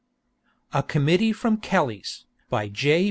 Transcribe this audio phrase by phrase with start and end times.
[0.73, 2.99] ]A COMMITTEE FROM KELLY'S BY J.